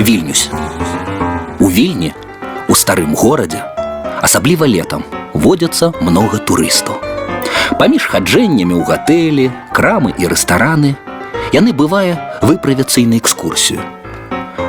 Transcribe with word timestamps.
вільнюсь. 0.00 0.50
У 1.60 1.70
вільні, 1.70 2.12
у 2.68 2.74
старым 2.74 3.14
горадзе, 3.14 3.62
асабліва 4.22 4.66
летам 4.66 5.04
водзяцца 5.32 5.92
многа 6.00 6.38
турыстаў. 6.38 6.98
Паміж 7.78 8.06
хаджэннямі 8.10 8.74
ў 8.78 8.82
гатэлі, 8.84 9.46
крамы 9.72 10.12
і 10.18 10.28
рэстараны 10.28 10.96
яны 11.52 11.72
бывае 11.76 12.16
выправяцца 12.42 13.00
і 13.00 13.06
на 13.06 13.16
экскурсію. 13.20 13.80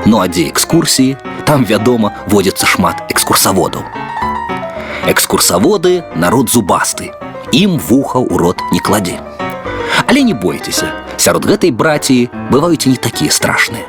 Ну 0.06 0.20
а 0.20 0.28
дзе 0.28 0.50
экскурсіі, 0.52 1.18
там, 1.46 1.64
вядома, 1.64 2.12
водзіцца 2.28 2.68
шмат 2.68 3.08
экскурсаводаў. 3.10 3.84
Экскурсаводы 5.08 6.04
народ 6.16 6.50
зубасты, 6.50 7.12
ім 7.52 7.80
вуха 7.80 8.20
ў 8.20 8.36
рот 8.38 8.60
не 8.72 8.80
кладзе. 8.80 9.20
Але 10.08 10.24
не 10.24 10.34
бойцеся, 10.34 10.92
сярод 11.18 11.48
гэтай 11.48 11.72
браціі 11.72 12.30
бываюць 12.52 12.88
і 12.88 12.96
не 12.96 13.00
такія 13.00 13.32
страшныя. 13.32 13.88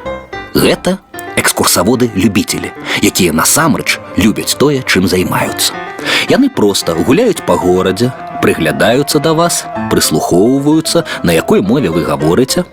Гэта 0.54 0.98
экскурсаводы 1.38 2.10
любителі, 2.14 2.72
якія 3.02 3.32
насамрэч 3.32 3.98
любяць 4.16 4.54
тое, 4.58 4.82
чым 4.82 5.06
займаюцца. 5.06 5.72
Яны 6.28 6.48
проста 6.48 6.94
гуляюць 6.94 7.44
па 7.46 7.56
горадзе, 7.56 8.12
прыглядаюцца 8.42 9.20
да 9.20 9.34
вас, 9.34 9.64
прыслухоўваюцца, 9.90 11.04
на 11.22 11.32
якой 11.32 11.60
мове 11.60 11.90
вы 11.90 12.04
гаворыце, 12.04 12.64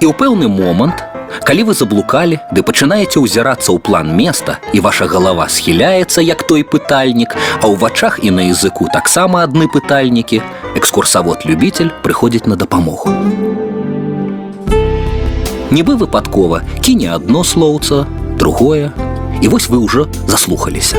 і 0.00 0.04
ў 0.06 0.12
пэўны 0.14 0.48
момант, 0.48 1.04
калі 1.44 1.70
вы 1.70 1.74
заблукалі, 1.74 2.38
ды 2.52 2.62
пачынаеце 2.62 3.20
ўзірацца 3.22 3.70
ў 3.72 3.78
план 3.80 4.14
места 4.16 4.58
і 4.72 4.82
ваша 4.84 5.06
галава 5.10 5.48
схіляецца 5.48 6.22
як 6.22 6.46
той 6.46 6.62
пытальнік, 6.62 7.34
а 7.34 7.66
ў 7.66 7.74
вачах 7.78 8.20
і 8.22 8.30
на 8.30 8.46
языку 8.50 8.88
таксама 8.92 9.44
адны 9.46 9.66
пытальнікі, 9.66 10.42
экскурсавод 10.76 11.46
любитель 11.46 11.92
прыходзіць 12.02 12.46
на 12.46 12.56
дапамогу. 12.56 13.63
Нібы 15.70 15.94
выпадкова 15.96 16.62
кіне 16.82 17.14
адно 17.14 17.44
слоўца, 17.44 18.06
другое, 18.38 18.92
і 19.40 19.48
вось 19.48 19.68
вы 19.68 19.78
ўжо 19.78 20.08
заслухаліся. 20.26 20.96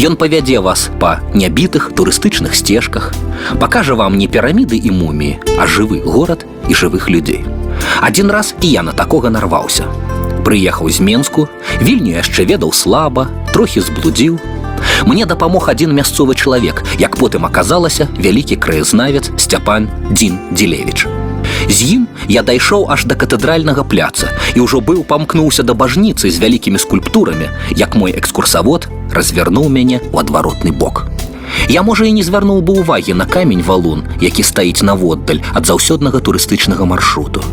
Ён 0.00 0.16
павядзе 0.16 0.60
вас 0.60 0.90
па 0.98 1.20
нябітых 1.34 1.92
турыстычных 1.94 2.54
сцежках, 2.54 3.12
пакажа 3.60 3.94
вам 3.94 4.16
не 4.18 4.26
піраміды 4.26 4.76
і 4.76 4.90
муміі, 4.90 5.38
а 5.58 5.66
жывы 5.66 6.02
горад 6.02 6.46
і 6.68 6.74
жывых 6.74 7.08
людзей. 7.08 7.44
Адзін 8.00 8.30
раз 8.30 8.54
і 8.60 8.70
я 8.70 8.82
на 8.82 8.92
такога 8.92 9.30
нарваўся. 9.30 9.84
Прыехаў 10.42 10.90
з 10.90 11.00
Менску, 11.00 11.48
вільню 11.80 12.18
яшчэ 12.18 12.44
ведаў 12.48 12.72
слаба, 12.72 13.28
трохі 13.52 13.80
зблудзіў. 13.80 14.40
Мне 15.06 15.26
дапамог 15.26 15.68
адзін 15.68 15.94
мясцовы 15.94 16.34
чалавек, 16.34 16.82
як 16.98 17.16
потым 17.16 17.46
аказалася 17.46 18.08
вялікі 18.18 18.56
краязнавец 18.56 19.30
Сцяпан 19.36 19.88
Дзін 20.10 20.38
Дзелевіч. 20.52 21.06
З 21.68 21.78
ім 21.94 22.05
я 22.27 22.43
дайшоў 22.43 22.91
аж 22.91 23.05
да 23.05 23.15
катэдральнага 23.15 23.83
пляца 23.83 24.31
і 24.55 24.63
ўжо 24.65 24.79
быў 24.79 25.03
памкнуўся 25.07 25.63
да 25.63 25.73
бажніцы 25.73 26.29
з 26.31 26.37
вялікімі 26.39 26.79
скульптурамі, 26.79 27.49
як 27.75 27.95
мой 27.95 28.11
экскурсавод 28.11 28.87
развярнуў 29.11 29.69
мяне 29.69 30.01
ў 30.11 30.19
адваротны 30.19 30.71
бок. 30.71 31.07
Я 31.69 31.83
можа 31.83 32.05
і 32.05 32.11
не 32.11 32.23
звярнуў 32.23 32.61
бы 32.61 32.79
ўвагі 32.83 33.15
на 33.15 33.25
камень 33.25 33.63
валун, 33.63 34.03
які 34.21 34.43
стаіць 34.43 34.83
наводдаль 34.83 35.43
ад 35.55 35.65
заўсёднага 35.65 36.19
турыстычнага 36.19 36.85
маршруту. 36.85 37.43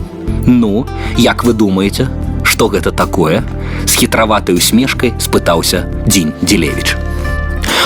Ну, 0.47 0.87
як 1.17 1.45
вы 1.45 1.55
думаеце, 1.55 2.09
што 2.43 2.69
гэта 2.69 2.91
такое? 2.93 3.43
З 3.87 3.93
хітраватай 3.97 4.55
усмешкай 4.55 5.15
спытаўся 5.19 5.87
дзень 6.07 6.35
Дзелевіч. 6.43 7.14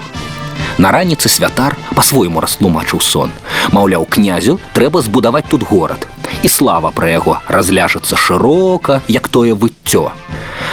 На 0.79 0.93
раніцы 0.93 1.29
святар 1.29 1.77
по-свойму 1.97 2.41
растлумачыў 2.45 3.01
сон. 3.01 3.33
Маўляў, 3.73 4.05
князю 4.05 4.61
трэба 4.77 5.01
збудаваць 5.01 5.49
тут 5.49 5.65
горад. 5.65 6.07
І 6.43 6.49
слава 6.49 6.93
пра 6.93 7.09
яго 7.09 7.41
разляжацца 7.49 8.17
шырока, 8.17 9.01
як 9.09 9.29
тое 9.29 9.55
выццё. 9.55 10.13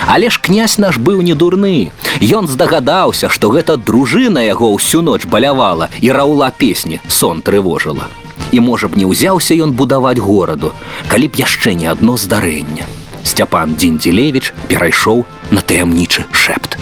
Але 0.08 0.30
ж 0.30 0.40
князь 0.44 0.78
наш 0.78 0.98
быў 0.98 1.22
не 1.24 1.34
дурны. 1.34 1.92
Ён 2.20 2.48
здагадаўся, 2.48 3.30
што 3.30 3.50
гэта 3.50 3.78
дружына 3.78 4.44
яго 4.44 4.74
ўсю 4.76 5.02
ноч 5.02 5.24
балявала 5.26 5.88
і 6.02 6.12
раўла 6.12 6.52
песні 6.52 7.00
сон 7.08 7.42
трывожыла. 7.42 8.12
І 8.52 8.60
можа 8.60 8.92
б 8.92 9.00
не 9.00 9.08
ўзяўся 9.08 9.56
ён 9.56 9.72
будаваць 9.72 10.20
гораду, 10.20 10.74
калі 11.08 11.32
б 11.32 11.40
яшчэ 11.40 11.74
не 11.80 11.88
адно 11.88 12.20
здарэнне. 12.20 12.84
Сцяпан 13.24 13.80
Дзіндзелевіч 13.80 14.52
перайшоў 14.68 15.24
на 15.50 15.64
таямнічы 15.64 16.28
шэпт. 16.36 16.76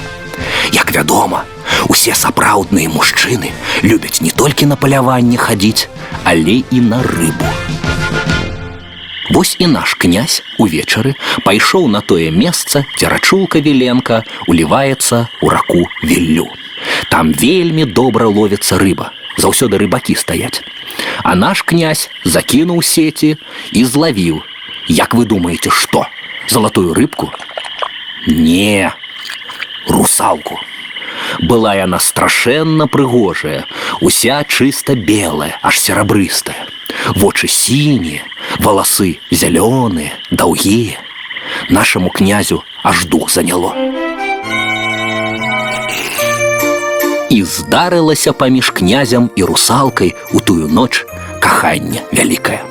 Як 0.73 0.89
вядома, 0.91 1.45
усе 1.88 2.14
сапраўдныя 2.14 2.88
мужчыны 2.90 3.52
любяць 3.82 4.20
не 4.20 4.30
толькі 4.30 4.66
на 4.66 4.76
паляванне 4.76 5.36
хадзіць, 5.36 5.88
але 6.24 6.62
і 6.70 6.80
на 6.80 7.02
рыбу. 7.02 7.50
Вось 9.30 9.56
і 9.58 9.66
наш 9.66 9.94
князь 9.94 10.42
увечары 10.58 11.14
пайшоў 11.44 11.88
на 11.88 12.00
тое 12.00 12.30
месца, 12.30 12.86
дзе 12.96 13.08
рачулка 13.10 13.58
Вленка 13.58 14.22
уліваецца 14.46 15.26
ў 15.42 15.46
раку 15.50 15.82
віллю. 16.02 16.46
Там 17.10 17.32
вельмі 17.32 17.84
добра 17.84 18.28
ловіцца 18.28 18.78
рыба, 18.78 19.10
заўсёды 19.36 19.78
рыбакі 19.78 20.14
стаяць. 20.14 20.62
А 21.22 21.34
наш 21.34 21.62
князь 21.62 22.08
закінуў 22.24 22.82
сеці 22.82 23.36
і 23.72 23.84
злавіў. 23.84 24.42
Як 24.88 25.14
вы 25.14 25.26
думаеце, 25.26 25.70
што? 25.70 26.06
Залатую 26.48 26.94
рыбку? 26.94 27.32
Не, 28.26 28.94
русалку. 29.88 30.60
Была 31.40 31.74
яна 31.74 31.98
страшэнна 31.98 32.86
прыгожая, 32.86 33.64
уся 34.00 34.42
чыста 34.44 34.94
белая, 34.94 35.58
аж 35.62 35.78
серабрыстая. 35.78 36.66
Вочы 37.16 37.48
сінія, 37.48 38.22
валасы 38.58 39.18
зялёныя, 39.30 40.12
даўгія. 40.30 40.98
Нашаму 41.70 42.10
князю 42.10 42.62
аж 42.82 43.04
дух 43.04 43.30
заняло. 43.30 43.74
І 47.30 47.42
здарылася 47.42 48.32
паміж 48.32 48.70
князем 48.70 49.30
і 49.36 49.44
русалкай 49.44 50.14
у 50.32 50.40
тую 50.40 50.68
ноч 50.68 51.04
каханне 51.42 52.02
вялікае. 52.12 52.62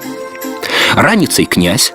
Раніцай 0.95 1.45
князь 1.45 1.93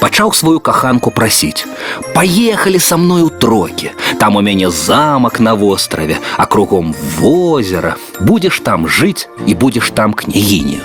пачаў 0.00 0.32
сваю 0.34 0.60
каханку 0.60 1.10
прасіць: « 1.10 1.71
Паехалі 2.14 2.78
са 2.78 2.96
мной 2.96 3.22
у 3.22 3.30
трокі. 3.30 3.90
Там 4.18 4.36
у 4.36 4.40
мяне 4.40 4.70
замак 4.70 5.40
на 5.40 5.54
востраве, 5.54 6.18
а 6.36 6.46
кругом 6.46 6.94
возера, 7.18 7.96
будзеш 8.20 8.60
там 8.60 8.88
жыць 8.88 9.28
і 9.46 9.54
будзеш 9.54 9.90
там 9.90 10.12
княгіню. 10.14 10.80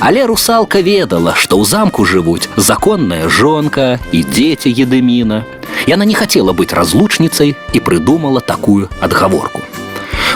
Але 0.00 0.26
русалка 0.26 0.80
ведала, 0.80 1.34
што 1.34 1.58
ў 1.60 1.64
замку 1.64 2.04
жывуць 2.04 2.48
законная 2.56 3.28
жонка 3.28 3.98
і 4.12 4.22
дзеці 4.24 4.70
едыміна. 4.70 5.44
Яна 5.86 6.04
не 6.04 6.14
хацела 6.14 6.52
быць 6.52 6.72
разлучніцай 6.72 7.56
і 7.72 7.78
прыдумала 7.80 8.40
такую 8.40 8.88
адгаворку. 9.00 9.60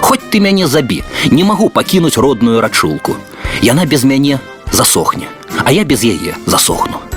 Хоць 0.00 0.26
ты 0.28 0.40
мяне 0.40 0.66
забі, 0.66 1.04
не 1.30 1.44
магу 1.44 1.68
пакінуць 1.68 2.18
родную 2.18 2.60
рачулку. 2.60 3.16
Яна 3.62 3.86
без 3.86 4.04
мяне 4.04 4.40
засохне, 4.72 5.28
а 5.64 5.72
я 5.72 5.84
без 5.84 6.04
яе 6.04 6.36
засохну. 6.46 7.07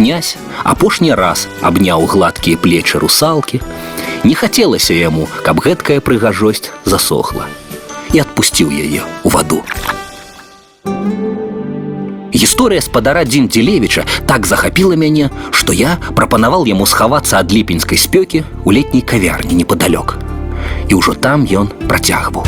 Князь 0.00 0.36
апошні 0.64 1.14
раз 1.14 1.48
абняў 1.62 2.06
гладкія 2.06 2.56
плечы 2.56 2.98
русалкі. 2.98 3.60
Не 4.24 4.34
хацелася 4.34 4.94
яму, 4.94 5.28
каб 5.44 5.60
гэткая 5.60 6.00
прыгажосць 6.00 6.70
засохла 6.84 7.46
і 8.12 8.22
адпусціў 8.22 8.70
яе 8.70 9.02
ў 9.02 9.28
ваду. 9.28 9.60
Гісторыя 12.36 12.84
спадара 12.84 13.24
Дзін 13.24 13.48
Дзелевіча 13.48 14.04
так 14.28 14.46
захапіла 14.46 14.96
мяне, 14.96 15.30
што 15.50 15.72
я 15.72 15.96
прапанаваў 16.12 16.68
яму 16.68 16.84
схавацца 16.84 17.40
ад 17.40 17.52
ліпеньскай 17.52 17.96
спёкі 17.96 18.44
ў 18.64 18.68
летняй 18.76 19.00
кавярні 19.00 19.56
непадалёк. 19.64 20.20
І 20.88 20.92
ўжо 21.00 21.16
там 21.16 21.48
ён 21.48 21.72
працягваў. 21.88 22.44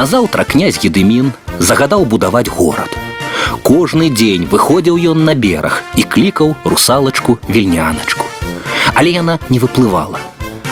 Назаўтра 0.00 0.44
князь 0.44 0.78
Гедымін 0.82 1.32
загадаў 1.58 2.04
будаваць 2.04 2.48
горад. 2.48 2.90
Кожны 3.62 4.10
дзень 4.10 4.46
выходзіў 4.50 4.96
ён 5.12 5.24
на 5.24 5.34
бераг 5.34 5.82
і 5.96 6.02
клікаў 6.02 6.54
русалачку 6.64 7.38
вільняначку. 7.48 8.26
Але 8.94 9.10
яна 9.10 9.38
не 9.48 9.58
выплывала. 9.58 10.18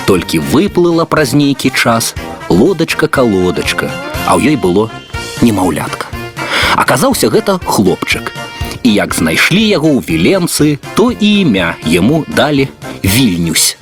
Толькі 0.06 0.38
выплыла 0.38 1.04
праз 1.04 1.32
нейкі 1.32 1.70
час 1.70 2.14
лодачка-калодачка, 2.48 3.90
а 4.26 4.36
ў 4.36 4.52
ёй 4.52 4.56
было 4.56 4.90
немаўлятка. 5.40 6.06
Аказаўся 6.76 7.28
гэта 7.28 7.60
хлопчык. 7.64 8.32
І 8.82 8.92
як 8.92 9.14
знайшлі 9.14 9.62
яго 9.64 9.88
ў 9.96 10.00
віленцы, 10.04 10.78
то 10.94 11.10
і 11.10 11.28
імя 11.42 11.76
яму 11.86 12.24
далі 12.28 12.68
вільнюсь. 13.02 13.76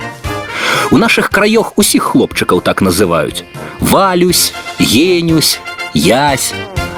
У 0.93 0.99
нашых 0.99 1.33
краёх 1.33 1.73
усіх 1.77 2.13
хлопчыкаў 2.15 2.61
так 2.61 2.83
называюць: 2.85 3.43
валюсь, 3.87 4.53
генюсь, 4.81 5.61
ясь, 5.95 6.55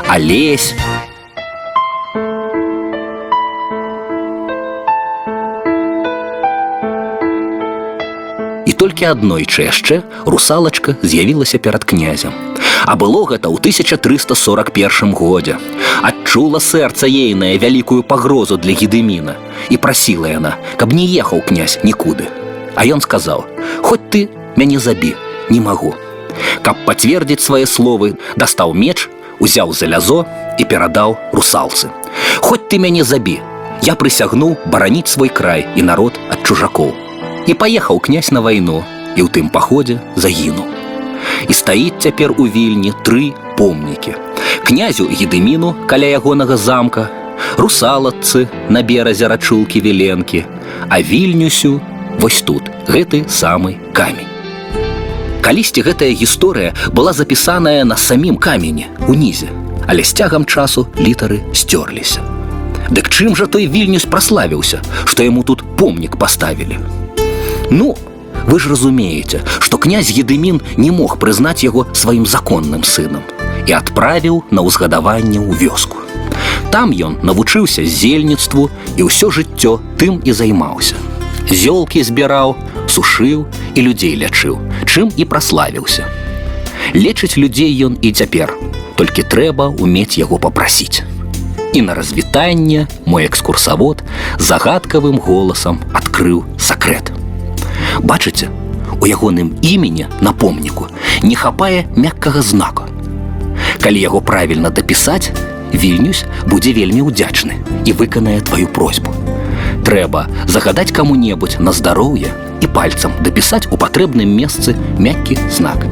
алесь. 0.08 0.74
І 8.66 8.72
толькі 8.72 9.04
аднойчы 9.10 9.66
яшчэ 9.68 10.02
русалачка 10.24 10.96
з'явілася 11.02 11.58
перад 11.58 11.84
князем. 11.84 12.32
А 12.86 12.96
было 12.96 13.24
гэта 13.24 13.48
ў 13.48 13.56
1341 13.58 15.12
годзе. 15.12 15.56
Адчула 16.04 16.60
сэрца 16.60 17.08
ейнае 17.08 17.56
вялікую 17.56 18.04
пагрозу 18.04 18.56
для 18.60 18.76
гедыміна 18.76 19.36
і 19.70 19.76
прасіла 19.80 20.28
яна, 20.28 20.56
каб 20.76 20.92
не 20.92 21.08
ехаў 21.08 21.40
князь 21.48 21.80
нікуды. 21.82 22.28
А 22.76 22.84
ён 22.84 23.00
сказаў: « 23.00 23.86
Хоць 23.86 24.04
ты 24.12 24.28
мяне 24.56 24.78
забі, 24.78 25.16
не 25.48 25.60
магу. 25.60 25.94
Каб 26.62 26.76
пацвердзіць 26.86 27.44
свае 27.44 27.66
словы, 27.66 28.14
дастаў 28.36 28.74
меч, 28.74 29.08
узяў 29.40 29.72
залязо 29.72 30.24
і 30.58 30.64
перадаў 30.64 31.16
русалцы. 31.32 31.90
Хоць 32.40 32.66
ты 32.68 32.78
мяне 32.78 33.04
забі, 33.04 33.40
я 33.82 33.94
прысягнуў 34.00 34.56
бараніць 34.70 35.10
свой 35.12 35.28
край 35.28 35.66
і 35.76 35.82
народ 35.82 36.18
ад 36.30 36.44
чужакоў. 36.46 36.94
І 37.46 37.54
паехаў 37.54 38.00
князь 38.00 38.32
на 38.32 38.40
вайну 38.40 38.82
і 39.16 39.20
ў 39.24 39.28
тым 39.28 39.50
паходзе 39.52 40.00
загінуў. 40.16 40.64
І 41.48 41.52
стаіць 41.52 42.00
цяпер 42.00 42.32
у 42.38 42.48
вільні 42.48 42.94
тры 43.04 43.34
помнікі. 43.58 44.16
Князю 44.64 45.08
Гедыміну 45.08 45.74
каля 45.86 46.08
ягонага 46.16 46.56
замка, 46.56 47.10
русалатцы 47.60 48.48
на 48.70 48.82
беразе 48.82 49.28
рачулкі 49.28 49.80
віленкі, 49.80 50.44
а 50.88 51.02
вільнюсю 51.02 51.80
вось 52.18 52.40
тут 52.40 52.70
гэты 52.88 53.28
самы 53.28 53.76
камень. 53.92 54.30
Калісьці 55.44 55.84
гэтая 55.84 56.12
гісторыя 56.16 56.72
была 56.92 57.12
запісаная 57.12 57.84
на 57.84 57.96
самім 57.96 58.36
камені 58.36 58.86
унізе, 59.08 59.52
але 59.86 60.04
з 60.04 60.12
цягам 60.12 60.44
часу 60.44 60.88
літары 60.96 61.44
сцёрліся. 61.52 62.24
Дык 62.90 63.08
чым 63.08 63.36
жа 63.36 63.46
той 63.46 63.68
вільнюс 63.68 64.04
праславіўся, 64.04 64.80
што 65.04 65.22
яму 65.22 65.42
тут 65.42 65.64
помнік 65.76 66.16
паставілі. 66.16 66.78
Ну, 67.70 67.96
вы 68.46 68.60
ж 68.60 68.68
разумееце, 68.68 69.40
што 69.60 69.78
князь 69.78 70.12
Едымін 70.12 70.60
не 70.76 70.90
мог 70.90 71.16
прызнаць 71.18 71.64
яго 71.64 71.86
сваім 71.92 72.26
законным 72.26 72.84
сынам 72.84 73.24
і 73.66 73.72
адправіў 73.72 74.44
на 74.50 74.60
ўзгадаванне 74.64 75.40
ў 75.40 75.56
вёску. 75.56 76.04
Там 76.68 76.92
ён 76.92 77.20
навучыўся 77.22 77.84
зельніцтву 77.86 78.68
і 78.96 79.08
ўсё 79.08 79.32
жыццё 79.32 79.80
тым 79.96 80.20
і 80.24 80.32
займаўся. 80.32 80.96
Зёлкі 81.48 82.04
збіраў, 82.04 82.56
сушыў 82.98 83.46
і 83.74 83.80
людзей 83.80 84.14
лячыў, 84.20 84.58
чым 84.86 85.10
і 85.16 85.24
праславіўся. 85.24 86.06
Лечыць 86.94 87.36
людзей 87.36 87.72
ён 87.86 87.98
і 88.02 88.12
цяпер, 88.12 88.54
толькі 88.96 89.22
трэба 89.22 89.68
умець 89.68 90.18
яго 90.18 90.38
попрасіць. 90.38 91.02
І 91.74 91.82
на 91.82 91.94
развітанне 91.94 92.86
мой 93.06 93.26
экскурсавод 93.26 94.04
загадкавым 94.38 95.18
голасам 95.18 95.80
адкрыў 95.92 96.44
сакрэт. 96.58 97.10
Бачыце, 97.98 98.50
у 99.00 99.06
ягоным 99.06 99.58
імені 99.62 100.06
на 100.20 100.32
помніку 100.32 100.86
не 101.22 101.34
хапае 101.34 101.86
мяккага 101.96 102.42
знака. 102.42 102.86
Калі 103.82 104.00
яго 104.00 104.20
правільна 104.20 104.70
дапісаць, 104.70 105.34
вільнюсь 105.74 106.24
будзе 106.46 106.72
вельмі 106.72 107.10
ўдзячны 107.10 107.58
і 107.84 107.92
выканае 107.92 108.40
тваю 108.40 108.70
просьбу 108.70 109.10
трэба 109.84 110.26
загадаць 110.48 110.90
каму-небудзь 110.96 111.60
на 111.60 111.72
здароўе 111.72 112.32
і 112.60 112.66
пальцам 112.66 113.12
дапісаць 113.24 113.66
у 113.70 113.76
патрэбным 113.80 114.28
месцы 114.36 114.76
мяккі 114.98 115.38
знак. 115.50 115.86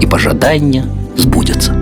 І 0.00 0.06
пажаданне 0.06 0.84
збудзецца. 1.16 1.79